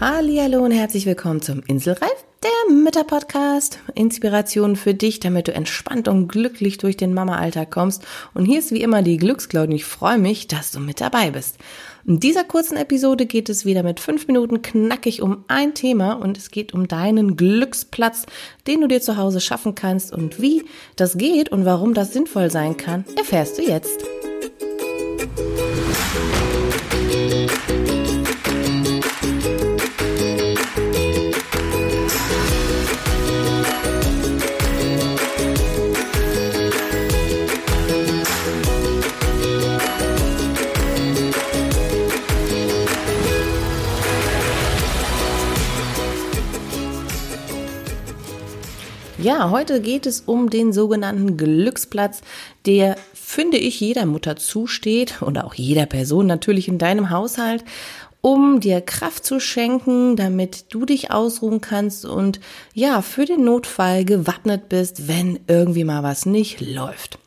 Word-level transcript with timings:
Hallo 0.00 0.64
und 0.64 0.70
herzlich 0.70 1.04
willkommen 1.04 1.42
zum 1.42 1.62
Inselreif, 1.66 2.24
der 2.42 2.74
Mütterpodcast. 2.74 3.80
Inspiration 3.94 4.74
für 4.76 4.94
dich, 4.94 5.20
damit 5.20 5.46
du 5.46 5.52
entspannt 5.52 6.08
und 6.08 6.26
glücklich 6.26 6.78
durch 6.78 6.96
den 6.96 7.12
Mama-Alltag 7.12 7.70
kommst. 7.70 8.06
Und 8.32 8.46
hier 8.46 8.60
ist 8.60 8.72
wie 8.72 8.80
immer 8.80 9.02
die 9.02 9.18
Glückscloud 9.18 9.68
und 9.68 9.74
ich 9.74 9.84
freue 9.84 10.16
mich, 10.16 10.48
dass 10.48 10.72
du 10.72 10.80
mit 10.80 11.02
dabei 11.02 11.32
bist. 11.32 11.58
In 12.06 12.18
dieser 12.18 12.44
kurzen 12.44 12.78
Episode 12.78 13.26
geht 13.26 13.50
es 13.50 13.66
wieder 13.66 13.82
mit 13.82 14.00
fünf 14.00 14.26
Minuten 14.26 14.62
knackig 14.62 15.20
um 15.20 15.44
ein 15.48 15.74
Thema 15.74 16.14
und 16.14 16.38
es 16.38 16.50
geht 16.50 16.72
um 16.72 16.88
deinen 16.88 17.36
Glücksplatz, 17.36 18.24
den 18.66 18.80
du 18.80 18.88
dir 18.88 19.02
zu 19.02 19.18
Hause 19.18 19.42
schaffen 19.42 19.74
kannst 19.74 20.14
und 20.14 20.40
wie 20.40 20.64
das 20.96 21.18
geht 21.18 21.50
und 21.50 21.66
warum 21.66 21.92
das 21.92 22.14
sinnvoll 22.14 22.50
sein 22.50 22.78
kann, 22.78 23.04
erfährst 23.18 23.58
du 23.58 23.62
jetzt. 23.62 24.00
Ja, 49.30 49.50
heute 49.50 49.80
geht 49.80 50.06
es 50.06 50.22
um 50.22 50.50
den 50.50 50.72
sogenannten 50.72 51.36
Glücksplatz, 51.36 52.20
der, 52.66 52.96
finde 53.14 53.58
ich, 53.58 53.78
jeder 53.78 54.04
Mutter 54.04 54.34
zusteht 54.34 55.22
oder 55.22 55.44
auch 55.44 55.54
jeder 55.54 55.86
Person 55.86 56.26
natürlich 56.26 56.66
in 56.66 56.78
deinem 56.78 57.10
Haushalt, 57.10 57.62
um 58.22 58.58
dir 58.58 58.80
Kraft 58.80 59.24
zu 59.24 59.38
schenken, 59.38 60.16
damit 60.16 60.74
du 60.74 60.84
dich 60.84 61.12
ausruhen 61.12 61.60
kannst 61.60 62.04
und 62.04 62.40
ja, 62.74 63.02
für 63.02 63.24
den 63.24 63.44
Notfall 63.44 64.04
gewappnet 64.04 64.68
bist, 64.68 65.06
wenn 65.06 65.38
irgendwie 65.46 65.84
mal 65.84 66.02
was 66.02 66.26
nicht 66.26 66.60
läuft. 66.60 67.20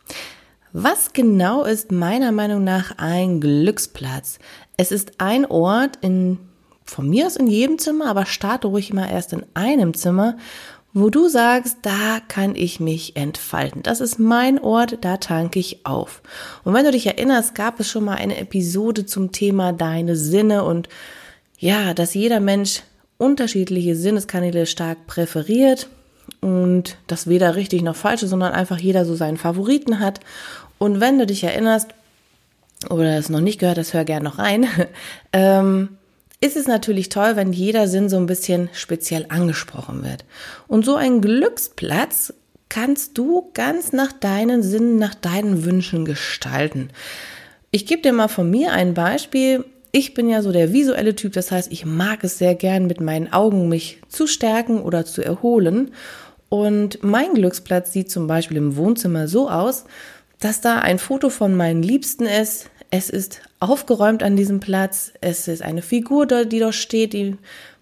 Was 0.73 1.13
genau 1.13 1.63
ist 1.63 1.93
meiner 1.93 2.33
Meinung 2.33 2.65
nach 2.65 2.97
ein 2.97 3.39
Glücksplatz? 3.39 4.39
Es 4.75 4.91
ist 4.91 5.21
ein 5.21 5.45
Ort 5.45 5.99
in 6.01 6.37
von 6.85 7.09
mir 7.09 7.27
aus 7.27 7.37
in 7.37 7.47
jedem 7.47 7.79
Zimmer, 7.79 8.07
aber 8.07 8.25
starte 8.25 8.67
ruhig 8.67 8.91
immer 8.91 9.09
erst 9.09 9.31
in 9.31 9.45
einem 9.53 9.93
Zimmer, 9.93 10.35
wo 10.93 11.09
du 11.09 11.27
sagst, 11.27 11.77
da 11.81 12.19
kann 12.27 12.55
ich 12.55 12.79
mich 12.79 13.15
entfalten. 13.15 13.81
Das 13.81 13.99
ist 13.99 14.19
mein 14.19 14.59
Ort, 14.59 14.99
da 15.01 15.17
tanke 15.17 15.59
ich 15.59 15.85
auf. 15.85 16.21
Und 16.63 16.73
wenn 16.73 16.85
du 16.85 16.91
dich 16.91 17.07
erinnerst, 17.07 17.55
gab 17.55 17.79
es 17.79 17.89
schon 17.89 18.05
mal 18.05 18.15
eine 18.15 18.37
Episode 18.37 19.05
zum 19.05 19.31
Thema 19.31 19.73
deine 19.73 20.15
Sinne 20.15 20.63
und 20.63 20.89
ja, 21.57 21.93
dass 21.93 22.13
jeder 22.13 22.39
Mensch 22.39 22.83
unterschiedliche 23.17 23.95
Sinneskanäle 23.95 24.65
stark 24.65 25.07
präferiert 25.07 25.87
und 26.41 26.97
das 27.07 27.27
weder 27.27 27.55
richtig 27.55 27.81
noch 27.81 27.95
falsch 27.95 28.23
ist, 28.23 28.29
sondern 28.29 28.53
einfach 28.53 28.77
jeder 28.77 29.05
so 29.05 29.15
seinen 29.15 29.37
Favoriten 29.37 29.99
hat. 29.99 30.19
Und 30.77 30.99
wenn 30.99 31.17
du 31.17 31.25
dich 31.25 31.43
erinnerst 31.43 31.89
oder 32.89 33.17
es 33.17 33.29
noch 33.29 33.39
nicht 33.39 33.59
gehört 33.59 33.77
hast, 33.77 33.93
hör 33.93 34.05
gern 34.05 34.23
noch 34.23 34.37
rein. 34.37 34.67
ähm, 35.33 35.97
ist 36.43 36.57
es 36.57 36.67
natürlich 36.67 37.07
toll, 37.07 37.37
wenn 37.37 37.53
jeder 37.53 37.87
Sinn 37.87 38.09
so 38.09 38.17
ein 38.17 38.25
bisschen 38.25 38.69
speziell 38.73 39.27
angesprochen 39.29 40.03
wird. 40.03 40.25
Und 40.67 40.83
so 40.83 40.95
ein 40.95 41.21
Glücksplatz 41.21 42.33
kannst 42.67 43.17
du 43.17 43.49
ganz 43.53 43.93
nach 43.93 44.11
deinen 44.11 44.61
Sinnen, 44.61 44.97
nach 44.97 45.15
deinen 45.15 45.63
Wünschen 45.63 46.03
gestalten. 46.03 46.89
Ich 47.71 47.85
gebe 47.85 48.01
dir 48.01 48.11
mal 48.11 48.27
von 48.27 48.49
mir 48.49 48.73
ein 48.73 48.93
Beispiel. 48.93 49.63
Ich 49.93 50.13
bin 50.13 50.27
ja 50.27 50.41
so 50.41 50.51
der 50.51 50.73
visuelle 50.73 51.15
Typ, 51.15 51.31
das 51.31 51.49
heißt, 51.49 51.71
ich 51.71 51.85
mag 51.85 52.25
es 52.25 52.39
sehr 52.39 52.55
gern 52.55 52.87
mit 52.87 52.99
meinen 52.99 53.31
Augen 53.31 53.69
mich 53.69 54.01
zu 54.09 54.27
stärken 54.27 54.81
oder 54.81 55.05
zu 55.05 55.21
erholen. 55.21 55.91
Und 56.49 57.01
mein 57.05 57.35
Glücksplatz 57.35 57.93
sieht 57.93 58.11
zum 58.11 58.27
Beispiel 58.27 58.57
im 58.57 58.75
Wohnzimmer 58.75 59.29
so 59.29 59.49
aus, 59.49 59.85
dass 60.41 60.59
da 60.59 60.79
ein 60.79 60.99
Foto 60.99 61.29
von 61.29 61.55
meinen 61.55 61.83
Liebsten 61.83 62.25
ist, 62.25 62.69
es 62.95 63.09
ist 63.09 63.41
aufgeräumt 63.59 64.21
an 64.21 64.35
diesem 64.35 64.59
Platz. 64.59 65.13
Es 65.19 65.47
ist 65.47 65.63
eine 65.63 65.81
Figur, 65.81 66.27
die 66.27 66.59
dort 66.59 66.75
steht, 66.75 67.13
die 67.13 67.37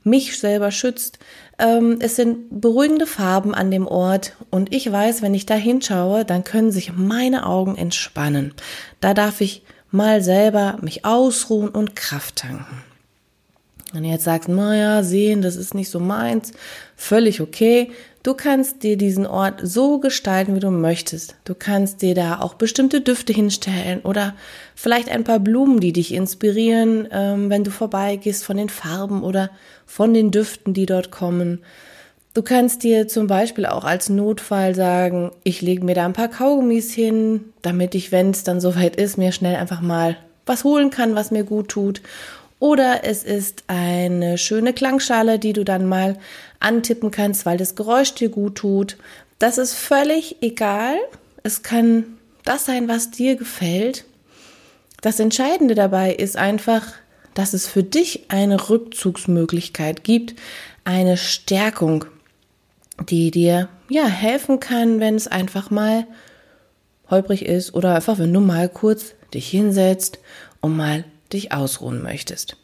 mich 0.05 0.39
selber 0.39 0.71
schützt. 0.71 1.19
Ähm, 1.59 1.97
es 1.99 2.15
sind 2.15 2.61
beruhigende 2.61 3.05
Farben 3.05 3.53
an 3.53 3.71
dem 3.71 3.87
Ort 3.87 4.37
und 4.51 4.73
ich 4.73 4.89
weiß, 4.89 5.21
wenn 5.21 5.33
ich 5.33 5.45
da 5.45 5.55
hinschaue, 5.55 6.23
dann 6.23 6.45
können 6.45 6.71
sich 6.71 6.93
meine 6.95 7.45
Augen 7.45 7.75
entspannen. 7.75 8.53
Da 9.01 9.13
darf 9.13 9.41
ich 9.41 9.63
mal 9.91 10.21
selber 10.21 10.77
mich 10.79 11.03
ausruhen 11.03 11.67
und 11.67 11.97
Kraft 11.97 12.37
tanken. 12.37 12.81
Du 13.91 13.99
jetzt 13.99 14.23
sagst, 14.23 14.47
naja, 14.47 15.03
sehen, 15.03 15.41
das 15.41 15.57
ist 15.57 15.73
nicht 15.73 15.89
so 15.89 15.99
meins, 15.99 16.53
völlig 16.95 17.41
okay. 17.41 17.91
Du 18.23 18.35
kannst 18.35 18.83
dir 18.83 18.97
diesen 18.97 19.25
Ort 19.25 19.61
so 19.63 19.97
gestalten, 19.97 20.55
wie 20.55 20.59
du 20.59 20.69
möchtest. 20.69 21.35
Du 21.43 21.55
kannst 21.55 22.03
dir 22.03 22.13
da 22.13 22.39
auch 22.39 22.53
bestimmte 22.53 23.01
Düfte 23.01 23.33
hinstellen 23.33 24.01
oder 24.01 24.35
vielleicht 24.75 25.09
ein 25.09 25.23
paar 25.23 25.39
Blumen, 25.39 25.79
die 25.79 25.91
dich 25.91 26.13
inspirieren, 26.13 27.07
ähm, 27.11 27.49
wenn 27.49 27.63
du 27.63 27.71
vorbeigehst 27.71 28.43
von 28.43 28.57
den 28.57 28.69
Farben 28.69 29.23
oder 29.23 29.49
von 29.87 30.13
den 30.13 30.29
Düften, 30.29 30.75
die 30.75 30.85
dort 30.85 31.09
kommen. 31.09 31.63
Du 32.35 32.43
kannst 32.43 32.83
dir 32.83 33.07
zum 33.07 33.25
Beispiel 33.25 33.65
auch 33.65 33.83
als 33.83 34.07
Notfall 34.07 34.75
sagen, 34.75 35.31
ich 35.43 35.61
lege 35.61 35.83
mir 35.83 35.95
da 35.95 36.05
ein 36.05 36.13
paar 36.13 36.29
Kaugummis 36.29 36.93
hin, 36.93 37.45
damit 37.63 37.95
ich, 37.95 38.11
wenn 38.11 38.29
es 38.29 38.43
dann 38.43 38.61
soweit 38.61 38.95
ist, 38.95 39.17
mir 39.17 39.31
schnell 39.31 39.55
einfach 39.55 39.81
mal 39.81 40.15
was 40.45 40.63
holen 40.63 40.91
kann, 40.91 41.15
was 41.15 41.31
mir 41.31 41.43
gut 41.43 41.69
tut. 41.69 42.01
Oder 42.61 43.03
es 43.05 43.23
ist 43.23 43.63
eine 43.65 44.37
schöne 44.37 44.71
Klangschale, 44.71 45.39
die 45.39 45.51
du 45.51 45.65
dann 45.65 45.87
mal 45.87 46.19
antippen 46.59 47.09
kannst, 47.09 47.47
weil 47.47 47.57
das 47.57 47.73
Geräusch 47.73 48.13
dir 48.13 48.29
gut 48.29 48.53
tut. 48.53 48.97
Das 49.39 49.57
ist 49.57 49.73
völlig 49.73 50.37
egal. 50.41 50.95
Es 51.41 51.63
kann 51.63 52.05
das 52.45 52.65
sein, 52.65 52.87
was 52.87 53.09
dir 53.09 53.35
gefällt. 53.35 54.05
Das 55.01 55.19
Entscheidende 55.19 55.73
dabei 55.73 56.13
ist 56.13 56.37
einfach, 56.37 56.85
dass 57.33 57.53
es 57.53 57.65
für 57.65 57.81
dich 57.81 58.25
eine 58.27 58.69
Rückzugsmöglichkeit 58.69 60.03
gibt, 60.03 60.35
eine 60.83 61.17
Stärkung, 61.17 62.05
die 63.09 63.31
dir 63.31 63.69
ja 63.89 64.05
helfen 64.05 64.59
kann, 64.59 64.99
wenn 64.99 65.15
es 65.15 65.27
einfach 65.27 65.71
mal 65.71 66.05
holprig 67.09 67.43
ist 67.43 67.73
oder 67.73 67.95
einfach 67.95 68.19
wenn 68.19 68.31
du 68.31 68.39
mal 68.39 68.69
kurz 68.69 69.15
dich 69.33 69.49
hinsetzt 69.49 70.19
und 70.59 70.77
mal 70.77 71.05
dich 71.33 71.51
ausruhen 71.51 72.01
möchtest. 72.01 72.57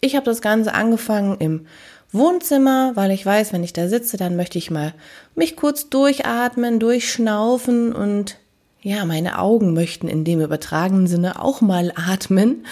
Ich 0.00 0.14
habe 0.14 0.24
das 0.24 0.40
Ganze 0.40 0.74
angefangen 0.74 1.36
im 1.38 1.66
Wohnzimmer, 2.12 2.92
weil 2.94 3.10
ich 3.10 3.24
weiß, 3.24 3.52
wenn 3.52 3.64
ich 3.64 3.72
da 3.72 3.88
sitze, 3.88 4.16
dann 4.16 4.36
möchte 4.36 4.58
ich 4.58 4.70
mal 4.70 4.94
mich 5.34 5.56
kurz 5.56 5.90
durchatmen, 5.90 6.80
durchschnaufen 6.80 7.92
und 7.92 8.36
ja, 8.80 9.04
meine 9.04 9.38
Augen 9.38 9.74
möchten 9.74 10.06
in 10.06 10.24
dem 10.24 10.40
übertragenen 10.40 11.08
Sinne 11.08 11.42
auch 11.42 11.60
mal 11.60 11.92
atmen. 11.96 12.64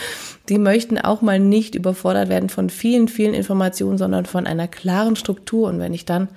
Die 0.48 0.58
möchten 0.58 0.98
auch 0.98 1.20
mal 1.20 1.40
nicht 1.40 1.74
überfordert 1.74 2.28
werden 2.28 2.48
von 2.48 2.70
vielen, 2.70 3.08
vielen 3.08 3.34
Informationen, 3.34 3.98
sondern 3.98 4.24
von 4.24 4.46
einer 4.46 4.68
klaren 4.68 5.16
Struktur. 5.16 5.68
Und 5.68 5.80
wenn 5.80 5.92
ich 5.92 6.04
dann 6.04 6.28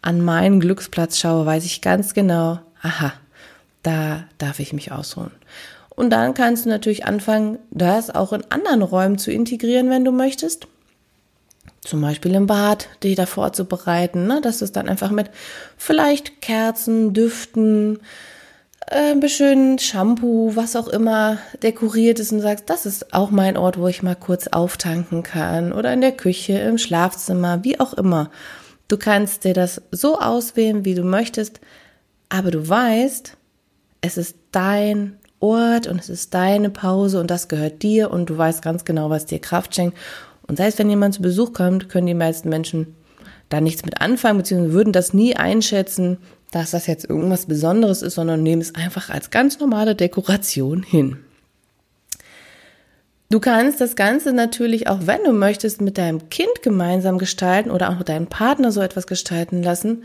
an 0.00 0.22
meinen 0.22 0.60
Glücksplatz 0.60 1.18
schaue, 1.18 1.44
weiß 1.44 1.66
ich 1.66 1.82
ganz 1.82 2.14
genau, 2.14 2.58
aha, 2.80 3.12
da 3.82 4.24
darf 4.38 4.60
ich 4.60 4.72
mich 4.72 4.92
ausruhen. 4.92 5.30
Und 5.98 6.10
dann 6.10 6.32
kannst 6.32 6.64
du 6.64 6.68
natürlich 6.68 7.06
anfangen, 7.06 7.58
das 7.72 8.14
auch 8.14 8.32
in 8.32 8.44
anderen 8.50 8.82
Räumen 8.82 9.18
zu 9.18 9.32
integrieren, 9.32 9.90
wenn 9.90 10.04
du 10.04 10.12
möchtest. 10.12 10.68
Zum 11.80 12.00
Beispiel 12.00 12.36
im 12.36 12.46
Bad, 12.46 12.88
dich 13.02 13.16
da 13.16 13.26
vorzubereiten, 13.26 14.28
ne? 14.28 14.40
dass 14.40 14.62
es 14.62 14.70
dann 14.70 14.88
einfach 14.88 15.10
mit 15.10 15.28
vielleicht 15.76 16.40
Kerzen, 16.40 17.14
Düften, 17.14 17.98
äh, 18.86 19.10
ein 19.10 19.18
bisschen 19.18 19.80
Shampoo, 19.80 20.54
was 20.54 20.76
auch 20.76 20.86
immer 20.86 21.38
dekoriert 21.64 22.20
ist 22.20 22.30
und 22.30 22.42
sagst, 22.42 22.70
das 22.70 22.86
ist 22.86 23.12
auch 23.12 23.32
mein 23.32 23.56
Ort, 23.56 23.76
wo 23.76 23.88
ich 23.88 24.04
mal 24.04 24.14
kurz 24.14 24.46
auftanken 24.46 25.24
kann 25.24 25.72
oder 25.72 25.92
in 25.92 26.00
der 26.00 26.12
Küche, 26.12 26.60
im 26.60 26.78
Schlafzimmer, 26.78 27.64
wie 27.64 27.80
auch 27.80 27.92
immer. 27.94 28.30
Du 28.86 28.98
kannst 28.98 29.42
dir 29.42 29.52
das 29.52 29.82
so 29.90 30.20
auswählen, 30.20 30.84
wie 30.84 30.94
du 30.94 31.02
möchtest, 31.02 31.58
aber 32.28 32.52
du 32.52 32.68
weißt, 32.68 33.36
es 34.00 34.16
ist 34.16 34.36
dein 34.52 35.17
Ort 35.40 35.86
und 35.86 36.00
es 36.00 36.08
ist 36.08 36.34
deine 36.34 36.70
Pause 36.70 37.20
und 37.20 37.30
das 37.30 37.48
gehört 37.48 37.82
dir 37.82 38.10
und 38.10 38.30
du 38.30 38.36
weißt 38.36 38.62
ganz 38.62 38.84
genau, 38.84 39.10
was 39.10 39.26
dir 39.26 39.38
Kraft 39.38 39.74
schenkt. 39.74 39.96
Und 40.46 40.56
selbst 40.56 40.78
wenn 40.78 40.90
jemand 40.90 41.14
zu 41.14 41.22
Besuch 41.22 41.52
kommt, 41.52 41.88
können 41.88 42.06
die 42.06 42.14
meisten 42.14 42.48
Menschen 42.48 42.94
da 43.48 43.60
nichts 43.60 43.84
mit 43.84 44.00
anfangen, 44.00 44.38
beziehungsweise 44.38 44.72
würden 44.72 44.92
das 44.92 45.14
nie 45.14 45.36
einschätzen, 45.36 46.18
dass 46.50 46.70
das 46.70 46.86
jetzt 46.86 47.08
irgendwas 47.08 47.46
Besonderes 47.46 48.02
ist, 48.02 48.14
sondern 48.14 48.42
nehmen 48.42 48.62
es 48.62 48.74
einfach 48.74 49.10
als 49.10 49.30
ganz 49.30 49.58
normale 49.60 49.94
Dekoration 49.94 50.82
hin. 50.82 51.18
Du 53.30 53.40
kannst 53.40 53.80
das 53.82 53.94
Ganze 53.94 54.32
natürlich 54.32 54.88
auch, 54.88 55.00
wenn 55.02 55.22
du 55.22 55.32
möchtest, 55.32 55.82
mit 55.82 55.98
deinem 55.98 56.30
Kind 56.30 56.62
gemeinsam 56.62 57.18
gestalten 57.18 57.70
oder 57.70 57.90
auch 57.90 57.98
mit 57.98 58.08
deinem 58.08 58.26
Partner 58.26 58.72
so 58.72 58.80
etwas 58.80 59.06
gestalten 59.06 59.62
lassen. 59.62 60.04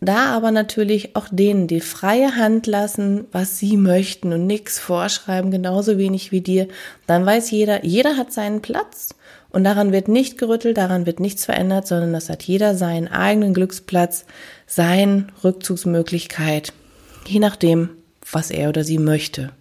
Da 0.00 0.26
aber 0.26 0.50
natürlich 0.50 1.16
auch 1.16 1.26
denen 1.30 1.68
die 1.68 1.80
freie 1.80 2.36
Hand 2.36 2.66
lassen, 2.66 3.24
was 3.32 3.58
sie 3.58 3.78
möchten 3.78 4.32
und 4.32 4.46
nichts 4.46 4.78
vorschreiben, 4.78 5.50
genauso 5.50 5.96
wenig 5.96 6.32
wie 6.32 6.42
dir. 6.42 6.68
Dann 7.06 7.24
weiß 7.24 7.50
jeder, 7.50 7.84
jeder 7.84 8.16
hat 8.16 8.32
seinen 8.32 8.60
Platz 8.60 9.14
Und 9.48 9.64
daran 9.64 9.92
wird 9.92 10.08
nicht 10.08 10.36
gerüttelt, 10.36 10.76
daran 10.76 11.06
wird 11.06 11.18
nichts 11.18 11.46
verändert, 11.46 11.86
sondern 11.86 12.12
das 12.12 12.28
hat 12.28 12.42
jeder 12.42 12.74
seinen 12.74 13.08
eigenen 13.08 13.54
Glücksplatz, 13.54 14.26
seine 14.66 15.28
Rückzugsmöglichkeit, 15.42 16.74
je 17.26 17.38
nachdem, 17.38 17.88
was 18.30 18.50
er 18.50 18.68
oder 18.68 18.84
sie 18.84 18.98
möchte. 18.98 19.52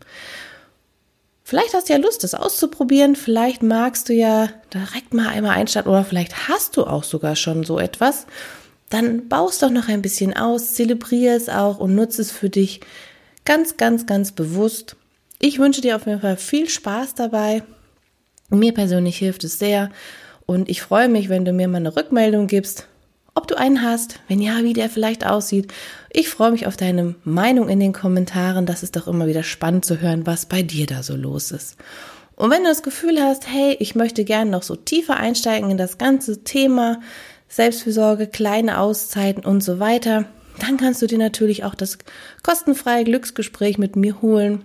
Vielleicht 1.44 1.74
hast 1.74 1.88
du 1.88 1.94
ja 1.94 2.00
Lust, 2.00 2.26
das 2.26 2.34
auszuprobieren. 2.34 3.16
Vielleicht 3.16 3.64
magst 3.64 4.10
du 4.10 4.14
ja 4.14 4.50
direkt 4.74 5.14
mal 5.14 5.30
einmal 5.30 5.56
einstarten 5.56 5.92
oder 5.92 6.04
vielleicht 6.04 6.50
hast 6.50 6.76
du 6.76 6.86
auch 6.86 7.04
sogar 7.04 7.36
schon 7.38 7.64
so 7.64 7.80
etwas. 7.80 8.26
Dann 8.95 9.27
baust 9.27 9.62
doch 9.62 9.71
noch 9.71 9.89
ein 9.89 10.01
bisschen 10.01 10.33
aus, 10.33 10.74
zelebriere 10.74 11.36
es 11.36 11.50
auch 11.50 11.80
und 11.80 11.95
nutze 11.95 12.21
es 12.21 12.31
für 12.31 12.50
dich 12.50 12.80
ganz, 13.44 13.75
ganz, 13.75 14.06
ganz 14.06 14.31
bewusst. 14.31 14.95
Ich 15.38 15.59
wünsche 15.59 15.81
dir 15.81 15.97
auf 15.97 16.06
jeden 16.06 16.21
Fall 16.21 16.38
viel 16.38 16.69
Spaß 16.69 17.13
dabei. 17.13 17.63
Mir 18.50 18.74
persönlich 18.74 19.18
hilft 19.18 19.44
es 19.44 19.59
sehr 19.59 19.89
und 20.45 20.69
ich 20.69 20.81
freue 20.81 21.09
mich, 21.09 21.27
wenn 21.27 21.44
du 21.44 21.51
mir 21.51 21.68
mal 21.68 21.77
eine 21.77 21.94
Rückmeldung 21.94 22.47
gibst, 22.47 22.88
ob 23.33 23.50
du 23.50 23.56
einen 23.56 23.81
hast, 23.81 24.21
wenn 24.30 24.39
ja, 24.39 24.63
wie 24.63 24.71
der 24.71 24.89
vielleicht 24.89 25.25
aussieht. 25.25 25.74
Ich 26.09 26.30
freue 26.30 26.51
mich 26.51 26.65
auf 26.65 26.77
deine 26.77 27.15
Meinung 27.25 27.68
in 27.68 27.81
den 27.81 27.92
Kommentaren. 27.92 28.65
Das 28.65 28.81
ist 28.81 28.95
doch 28.95 29.09
immer 29.09 29.27
wieder 29.27 29.44
spannend 29.44 29.83
zu 29.83 30.00
hören, 30.00 30.25
was 30.25 30.45
bei 30.45 30.62
dir 30.62 30.86
da 30.86 31.03
so 31.03 31.18
los 31.18 31.51
ist. 31.51 31.75
Und 32.38 32.50
wenn 32.50 32.63
du 32.63 32.69
das 32.69 32.81
Gefühl 32.81 33.21
hast, 33.21 33.45
hey, 33.50 33.75
ich 33.81 33.94
möchte 33.95 34.24
gerne 34.24 34.51
noch 34.51 34.63
so 34.63 34.77
tiefer 34.77 35.18
einsteigen 35.18 35.69
in 35.69 35.77
das 35.77 35.97
ganze 35.97 36.45
Thema 36.45 37.01
Selbstfürsorge, 37.47 38.27
kleine 38.27 38.80
Auszeiten 38.80 39.45
und 39.45 39.62
so 39.62 39.80
weiter, 39.80 40.25
dann 40.59 40.77
kannst 40.77 41.01
du 41.01 41.07
dir 41.07 41.18
natürlich 41.18 41.63
auch 41.63 41.75
das 41.75 41.97
kostenfreie 42.44 43.03
Glücksgespräch 43.03 43.77
mit 43.77 43.95
mir 43.95 44.21
holen. 44.21 44.63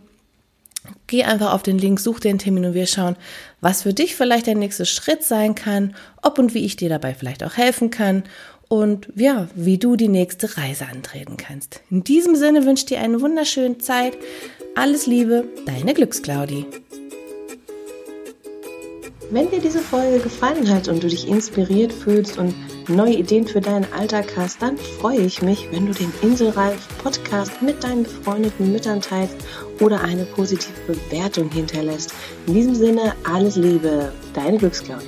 Geh 1.06 1.24
einfach 1.24 1.52
auf 1.52 1.62
den 1.62 1.78
Link, 1.78 2.00
such 2.00 2.20
den 2.20 2.38
Termin 2.38 2.64
und 2.64 2.74
wir 2.74 2.86
schauen, 2.86 3.16
was 3.60 3.82
für 3.82 3.92
dich 3.92 4.16
vielleicht 4.16 4.46
der 4.46 4.54
nächste 4.54 4.86
Schritt 4.86 5.22
sein 5.22 5.54
kann, 5.54 5.94
ob 6.22 6.38
und 6.38 6.54
wie 6.54 6.64
ich 6.64 6.76
dir 6.76 6.88
dabei 6.88 7.14
vielleicht 7.14 7.44
auch 7.44 7.56
helfen 7.56 7.90
kann 7.90 8.24
und 8.68 9.08
ja, 9.14 9.48
wie 9.54 9.78
du 9.78 9.96
die 9.96 10.08
nächste 10.08 10.56
Reise 10.56 10.86
antreten 10.86 11.36
kannst. 11.36 11.82
In 11.90 12.04
diesem 12.04 12.36
Sinne 12.36 12.64
wünsche 12.64 12.82
ich 12.82 12.86
dir 12.86 13.00
eine 13.00 13.20
wunderschöne 13.20 13.78
Zeit. 13.78 14.16
Alles 14.74 15.06
Liebe, 15.06 15.44
deine 15.66 15.92
Glücksclaudi. 15.92 16.64
Wenn 19.32 19.48
dir 19.48 19.60
diese 19.60 19.78
Folge 19.78 20.18
gefallen 20.18 20.68
hat 20.68 20.88
und 20.88 21.04
du 21.04 21.06
dich 21.06 21.28
inspiriert 21.28 21.92
fühlst 21.92 22.36
und 22.36 22.52
neue 22.88 23.14
Ideen 23.14 23.46
für 23.46 23.60
deinen 23.60 23.86
Alltag 23.92 24.26
hast, 24.36 24.60
dann 24.60 24.76
freue 24.76 25.20
ich 25.20 25.40
mich, 25.40 25.68
wenn 25.70 25.86
du 25.86 25.92
den 25.92 26.12
Inselreif 26.20 26.88
Podcast 26.98 27.62
mit 27.62 27.84
deinen 27.84 28.02
befreundeten 28.02 28.72
Müttern 28.72 29.00
teilst 29.00 29.36
oder 29.78 30.00
eine 30.00 30.24
positive 30.24 30.74
Bewertung 30.88 31.48
hinterlässt. 31.48 32.12
In 32.48 32.54
diesem 32.54 32.74
Sinne, 32.74 33.14
alles 33.22 33.54
Liebe, 33.54 34.12
deine 34.34 34.58
Glücksclaudi. 34.58 35.06